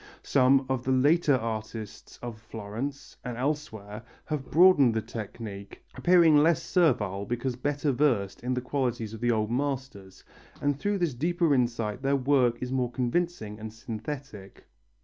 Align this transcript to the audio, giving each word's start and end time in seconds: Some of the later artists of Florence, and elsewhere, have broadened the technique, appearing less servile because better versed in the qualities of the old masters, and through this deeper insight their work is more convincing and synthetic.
Some 0.23 0.65
of 0.67 0.83
the 0.83 0.91
later 0.91 1.35
artists 1.35 2.17
of 2.23 2.39
Florence, 2.39 3.15
and 3.23 3.37
elsewhere, 3.37 4.01
have 4.25 4.49
broadened 4.49 4.95
the 4.95 5.01
technique, 5.03 5.83
appearing 5.93 6.37
less 6.37 6.63
servile 6.63 7.23
because 7.23 7.55
better 7.55 7.91
versed 7.91 8.41
in 8.43 8.55
the 8.55 8.61
qualities 8.61 9.13
of 9.13 9.21
the 9.21 9.29
old 9.29 9.51
masters, 9.51 10.23
and 10.59 10.75
through 10.79 10.97
this 10.97 11.13
deeper 11.13 11.53
insight 11.53 12.01
their 12.01 12.15
work 12.15 12.63
is 12.63 12.71
more 12.71 12.89
convincing 12.89 13.59
and 13.59 13.71
synthetic. 13.71 14.63